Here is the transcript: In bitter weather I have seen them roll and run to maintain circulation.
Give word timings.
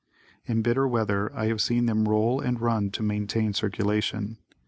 In 0.47 0.63
bitter 0.63 0.87
weather 0.87 1.31
I 1.35 1.45
have 1.45 1.61
seen 1.61 1.85
them 1.85 2.09
roll 2.09 2.41
and 2.41 2.59
run 2.59 2.89
to 2.93 3.03
maintain 3.03 3.53
circulation. 3.53 4.39